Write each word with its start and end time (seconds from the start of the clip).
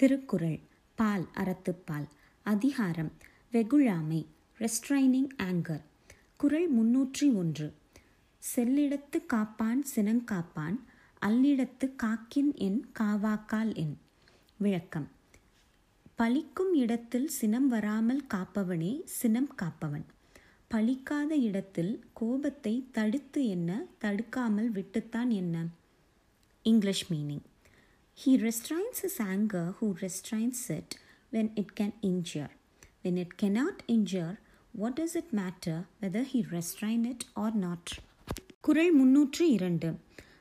திருக்குறள் 0.00 0.60
பால் 0.94 1.26
அறத்துப்பால் 1.34 2.04
அதிகாரம் 2.42 3.12
வெகுழாமை 3.52 4.26
restraining 4.58 5.28
anchor 5.38 5.82
குறள் 6.36 6.68
முன்னூற்றி 6.72 7.34
ஒன்று. 7.34 7.74
செல்லிடத்து 8.54 9.26
காப்பான் 9.26 9.84
சினங்காப்பான் 9.96 10.76
அல்லிடத்து 11.26 11.90
காக்கின் 12.02 12.54
என் 12.54 12.86
காவாக்கால் 13.00 13.74
என். 13.74 13.98
விளக்கம். 14.56 15.08
பழிக்கும் 16.18 16.72
இடத்தில் 16.72 17.28
சினம் 17.28 17.68
வராமல் 17.68 18.24
காப்பவனே 18.34 19.00
சினம் 19.04 19.54
காப்பவன். 19.62 20.04
பலிக்காத 20.70 21.30
இடத்தில் 21.30 22.04
கோபத்தை 22.12 22.88
தடுத்து 22.92 23.46
என்ன 23.46 23.86
தடுக்காமல் 24.00 24.72
விட்டுத்தான் 24.72 25.28
என்ன? 25.28 25.66
English 26.62 27.12
meaning. 27.12 27.44
He 28.24 28.28
restrains 28.28 28.98
his 29.02 29.16
anger 29.18 29.74
who 29.80 29.94
restrains 30.00 30.68
it 30.68 30.86
when 31.32 31.56
it 31.56 31.66
can 31.80 31.92
injure. 32.02 32.50
When 33.04 33.16
it 33.16 33.28
cannot 33.42 33.76
injure, 33.86 34.38
what 34.80 34.92
does 35.00 35.14
it 35.14 35.24
matter 35.36 35.86
whether 36.02 36.26
he 36.32 36.44
restrain 36.50 37.10
it 37.10 37.20
or 37.36 37.52
not? 37.54 37.84
குறள் 38.60 38.92
முன்னூற்று 38.92 39.50
இரண்டு. 39.50 39.98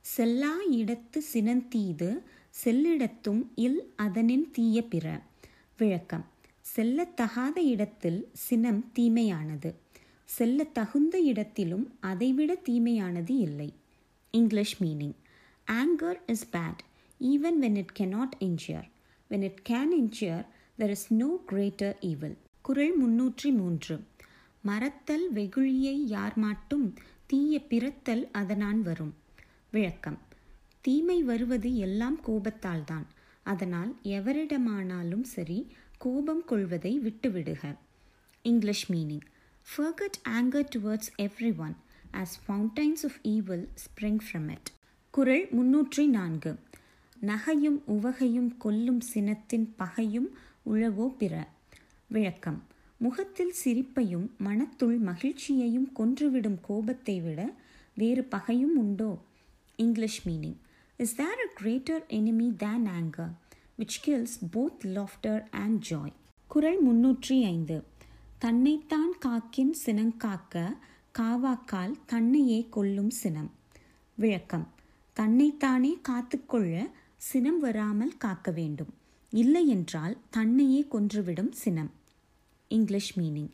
செல்லா 0.00 0.56
இடத்து 0.70 1.18
சினந்தீது 1.32 2.22
செல்லிடத்தும் 2.64 3.42
இல் 3.54 3.92
அதனின் 3.96 4.50
தீய 4.50 4.82
பிற. 4.82 5.20
விளக்கம். 5.78 6.26
செல்லத்தகாத 6.76 7.58
இடத்தில் 7.58 8.30
சினம் 8.32 8.92
தீமையானது. 8.92 9.74
செல்ல 10.24 10.64
தகுந்த 10.64 11.20
இடத்திலும் 11.20 11.96
அதைவிட 12.00 12.54
தீமையானது 12.54 13.36
இல்லை. 13.36 13.72
English 14.30 14.82
meaning. 14.82 15.14
Anger 15.66 16.20
is 16.26 16.48
bad 16.52 16.78
even 17.20 17.50
when 17.60 17.76
it 17.76 18.02
cannot 18.02 18.28
injure. 18.40 18.84
When 19.30 19.42
it 19.42 19.72
can 19.72 19.86
injure, 19.98 20.46
there 20.78 20.90
is 20.90 21.12
no 21.18 21.28
greater 21.48 21.96
evil. 22.00 22.36
குரல் 22.62 23.02
முன்னூற்றி 23.02 23.52
மூன்று. 23.52 24.04
மறத்தல் 24.62 25.32
வெகுழியை 25.32 26.02
யார் 26.06 26.34
மாட்டும்? 26.36 26.94
தீய 27.26 27.60
பிறத்தல் 27.68 28.30
அதனான் 28.30 28.82
வரும். 28.82 29.14
விளக்கம். 29.70 30.18
தீமை 30.80 31.22
வருவது 31.22 31.76
எல்லாம் 31.76 32.20
கோபத்தால்தான். 32.26 33.06
அதனால் 33.42 33.96
எவரிடமானாலும் 34.02 35.22
சரி 35.22 35.72
கோபம் 35.98 36.44
கொள்வதை 36.44 37.00
விட்டுவிடுக. 37.00 37.76
English 38.42 38.92
meaning. 38.92 39.20
Forget 39.76 40.28
anger 40.28 40.68
towards 40.76 41.10
every 41.18 41.56
one 41.56 41.76
as 42.12 42.34
fountains 42.48 43.04
of 43.04 43.18
evil 43.22 43.68
spring 43.74 44.18
from 44.32 44.50
it 44.50 44.70
குரல் 45.10 45.48
முன்னூற்றி 45.48 46.06
நான்கு. 46.06 46.58
நகையும் 47.20 47.82
உவகையும் 47.86 48.56
கொல்லும் 48.56 49.00
சினத்தின் 49.14 49.68
பகையும் 49.76 50.30
உழவோ 50.66 51.08
பிற. 51.08 51.48
விளக்கம். 52.06 52.62
முகத்தில் 52.96 53.52
சிரிப்பையும் 53.64 54.30
மனத்துள் 54.44 54.98
மகிழ்ச்சியையும் 54.98 55.92
கொன்றுவிடும் 55.96 56.58
கோபத்தை 56.60 57.20
விட 57.20 57.52
வேறு 57.94 58.24
பகையும் 58.24 58.76
உண்டோ? 58.76 59.18
English 59.76 60.28
meaning. 60.28 60.56
Is 60.96 61.14
there 61.14 61.26
a 61.26 61.48
greater 61.54 62.06
enemy 62.08 62.56
than 62.56 62.86
anger 62.86 63.32
which 63.78 64.00
kills 64.04 64.40
both 64.52 64.84
laughter 64.84 65.44
and 65.50 65.86
joy 65.90 66.12
குரல் 66.46 66.86
முன்னூற்றி 66.86 67.44
ஐந்து. 67.44 67.84
தன்னைத்தான் 68.38 69.12
காக்கின் 69.26 69.74
சினங்காக்க 69.86 70.76
காவாக்கால் 71.18 71.94
தன்னையே 72.06 72.66
கொல்லும் 72.70 73.10
சினம். 73.10 73.50
விளக்கம். 74.14 74.68
தன்னைத்தானே 75.12 75.98
காத்துக்கொள்ள 76.02 76.90
சினம் 77.20 77.58
வராமல் 77.58 78.16
காக்க 78.16 78.50
வேண்டும். 78.50 78.92
இல்லை 79.32 79.68
என்றால் 79.68 80.16
தன்னையே 80.30 80.86
கொன்றுவிடும் 80.90 81.50
சினம். 81.52 81.90
English 82.70 83.18
meaning 83.18 83.50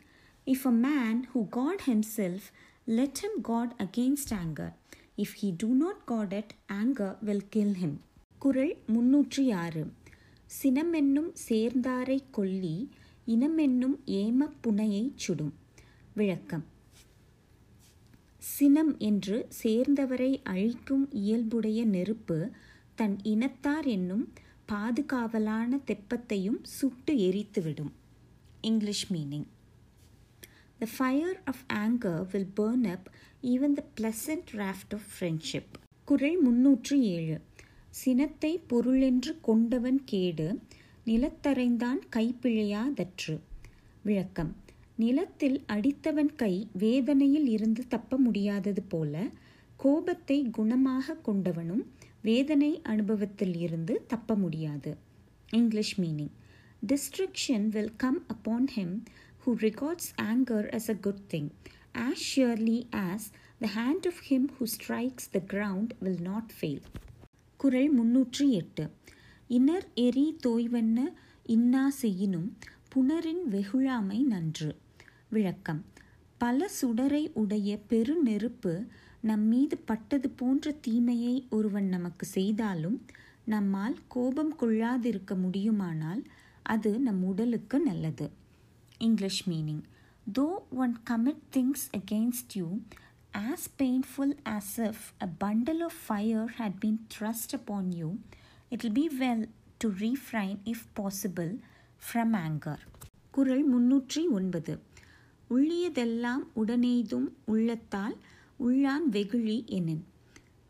if 0.46 0.64
a 0.64 0.70
man 0.70 1.20
who 1.34 1.48
guard 1.48 1.82
himself 1.86 2.46
let 2.86 3.18
him 3.22 3.40
guard 3.42 3.72
against 3.84 4.34
anger 4.34 4.72
if 5.16 5.34
he 5.40 5.50
do 5.56 5.74
not 5.74 6.04
guard 6.04 6.34
it 6.34 6.52
anger 6.72 7.16
will 7.20 7.48
kill 7.48 7.74
him 7.82 7.96
குரல் 8.38 8.76
முன்னூற்றி 8.86 9.54
ஆறு. 9.54 9.84
சினமென்னும் 10.62 11.30
சேர்ந்தாரை 11.48 12.18
கொல்லி 12.30 12.76
இனமென்னும் 13.26 13.96
ஏம 14.20 14.48
புனையை 14.62 15.12
சுடும். 15.14 15.54
விளக்கம். 16.14 16.64
சினம் 18.38 18.98
என்று 18.98 19.48
சேர்ந்தவரை 19.62 20.32
அழிக்கும் 20.44 21.12
இயல்புடைய 21.12 21.84
நெருப்பு 21.84 22.38
தன் 22.96 23.16
இனத்தார் 23.22 23.86
என்னும் 23.86 24.32
பாதுகாவலான 24.72 25.80
தெப்பத்தையும் 25.86 26.58
சுட்டு 26.62 27.14
எரித்துவிடும். 27.14 27.92
English 28.60 29.12
meaning 29.12 29.46
the 30.78 30.86
fire 30.96 31.42
of 31.44 31.64
anger 31.74 32.26
will 32.32 32.52
burn 32.56 32.92
up 32.92 33.10
even 33.42 33.72
the 33.72 33.84
pleasant 34.00 34.48
raft 34.52 34.94
of 34.94 35.08
friendship 35.16 35.74
குரல் 36.04 36.40
முன்னூற்று 36.40 37.02
ஏழு. 37.02 37.40
சினத்தை 37.90 38.58
பொருளென்று 38.58 39.40
கொண்டவன் 39.40 40.02
கேடு 40.04 40.60
நிலத்தரைந்தான் 41.06 42.00
கைப்பிழையாதற்று. 42.16 43.40
விளக்கம். 44.02 44.56
நிலத்தில் 44.96 45.64
அடித்தவன் 45.68 46.34
கை 46.36 46.68
வேதனையில் 46.72 47.48
இருந்து 47.48 47.86
தப்ப 47.88 48.16
முடியாதது 48.16 48.82
போல 48.82 49.28
கோபத்தை 49.76 50.50
குணமாக 50.58 51.16
கொண்டவனும் 51.26 51.84
வேதனை 52.26 52.70
அனுபவத்தில் 52.82 53.56
இருந்து 53.56 53.94
தப்ப 54.06 54.34
முடியாது. 54.34 54.90
English 55.50 55.94
meaning 56.00 56.34
destruction 56.82 57.66
will 57.74 57.92
come 57.96 58.20
upon 58.34 58.68
him 58.76 58.94
who 59.42 59.52
regards 59.66 60.10
anger 60.22 60.68
as 60.78 60.88
a 60.88 60.96
good 61.06 61.24
thing 61.32 61.48
as 62.06 62.24
surely 62.28 62.78
as 63.06 63.26
the 63.58 63.70
hand 63.78 64.06
of 64.12 64.22
him 64.30 64.48
who 64.56 64.66
strikes 64.76 65.28
the 65.30 65.40
ground 65.52 65.92
will 66.00 66.22
not 66.22 66.52
fail 66.56 66.82
குரல் 67.60 67.90
முன்னூற்றி 67.98 68.46
எட்டு. 68.60 68.84
இனர் 69.48 69.86
எரி 70.00 70.26
தோய்வண்ண 70.46 70.98
இன்னா 71.46 71.84
செய்யினும் 72.02 72.48
புனரின் 72.88 73.44
வெகுழாமை 73.50 74.18
நன்று. 74.32 74.70
விளக்கம். 75.28 75.80
பல 76.38 76.70
சுடரை 76.80 77.30
உடைய 77.32 77.78
பெருநெருப்பு 77.90 78.86
நம் 79.20 79.46
மீது 79.46 79.78
பட்டது 79.78 80.30
போன்ற 80.30 80.72
தீமையை 80.72 81.46
ஒருவன் 81.50 81.86
நமக்கு 81.86 82.26
செய்தாலும் 82.26 83.04
நம்மால் 83.44 83.96
கோபம் 84.08 84.56
கொள்ளாதிருக்க 84.58 85.34
முடியுமானால் 85.34 86.22
அது 86.62 86.98
நம் 86.98 87.22
உடலுக்கு 87.22 87.80
நல்லது. 87.80 88.30
English 88.98 89.48
meaning 89.48 89.82
though 90.38 90.46
one 90.70 90.96
commit 91.10 91.42
things 91.56 91.86
against 91.96 92.54
you 92.54 92.78
as 93.32 93.66
painful 93.78 94.36
as 94.44 94.76
if 94.76 95.04
a 95.22 95.28
bundle 95.44 95.82
of 95.82 96.00
fire 96.06 96.52
had 96.58 96.78
been 96.84 97.00
thrust 97.14 97.54
upon 97.54 97.90
you 97.94 98.14
it 98.68 98.82
will 98.82 98.92
be 98.92 99.08
well 99.20 99.48
to 99.78 99.88
refrain 99.98 100.58
if 100.64 100.86
possible 100.96 101.56
from 102.06 102.36
anger 102.46 102.84
குரல் 103.30 103.64
முன்னூற்றி 103.74 104.28
ஒன்பது. 104.30 104.85
உள்ளியதெல்லாம் 105.50 106.42
உடனெய்தும் 106.56 107.28
உள்ளத்தால் 107.44 108.16
உள்ளான் 108.58 109.06
வெகுழி 109.10 109.64
எனின். 109.66 110.04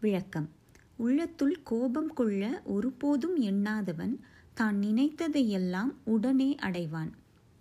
விளக்கம். 0.01 0.49
உள்ளத்துள் 0.97 1.63
கோபம் 1.63 2.13
கொள்ள 2.13 2.63
ஒருபோதும் 2.65 3.41
எண்ணாதவன் 3.43 4.15
தான் 4.55 4.77
நினைத்ததையெல்லாம் 4.83 5.93
உடனே 6.05 6.55
அடைவான். 6.63 7.11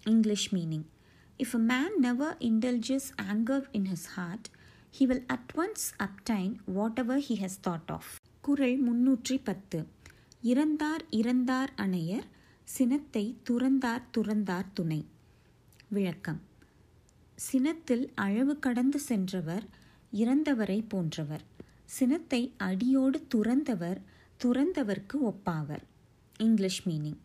English 0.03 0.56
meaning. 0.56 0.86
If 1.38 1.53
a 1.53 1.58
man 1.58 2.00
never 2.00 2.38
indulges 2.40 3.09
anger 3.22 3.66
in 3.72 3.86
his 3.86 4.08
heart 4.08 4.47
he 5.00 5.03
will 5.03 5.26
at 5.28 5.52
once 5.56 5.88
obtain 5.97 6.56
whatever 6.97 7.20
he 7.20 7.36
has 7.42 7.59
thought 7.68 7.88
of 7.88 8.12
குரல் 8.42 8.78
முன்னூற்றி 8.88 9.40
பத்து. 9.44 9.86
இறந்தார் 10.44 11.06
இறந்தார் 11.12 11.72
அணையர் 11.76 12.28
சினத்தை 12.64 13.38
துறந்தார் 13.50 14.03
துறந்தார் 14.18 14.73
துணை. 14.73 15.06
விளக்கம். 15.88 16.41
சினத்தில் 17.39 18.04
அளவு 18.18 18.54
கடந்து 18.59 18.98
சென்றவர் 19.01 19.66
இறந்தவரை 20.12 20.78
போன்றவர் 20.89 21.45
சினத்தை 21.91 22.42
அடியோடு 22.62 23.18
துறந்தவர் 23.34 24.01
துறந்தவர்க்கு 24.41 25.16
ஒப்பாவர் 25.30 25.84
English 26.41 26.83
meaning 26.86 27.21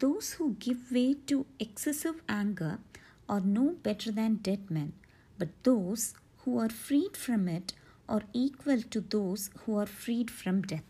those 0.00 0.30
who 0.38 0.46
give 0.58 0.82
way 0.90 1.04
to 1.26 1.38
excessive 1.58 2.18
anger 2.32 2.78
are 3.26 3.46
no 3.52 3.66
better 3.84 4.14
than 4.14 4.36
dead 4.42 4.68
men 4.70 4.92
but 5.38 5.54
those 5.68 6.06
who 6.42 6.52
are 6.60 6.74
freed 6.80 7.18
from 7.22 7.46
it 7.50 7.72
are 8.08 8.26
equal 8.36 8.84
to 8.90 9.02
those 9.10 9.44
who 9.60 9.78
are 9.78 9.92
freed 9.98 10.34
from 10.38 10.60
death 10.66 10.87